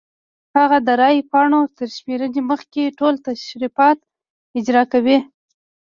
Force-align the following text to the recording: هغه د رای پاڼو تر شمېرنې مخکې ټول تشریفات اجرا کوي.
هغه 0.57 0.77
د 0.87 0.89
رای 1.01 1.17
پاڼو 1.31 1.61
تر 1.77 1.87
شمېرنې 1.97 2.41
مخکې 2.51 2.95
ټول 2.99 3.13
تشریفات 3.27 3.97
اجرا 4.57 4.83
کوي. 4.93 5.17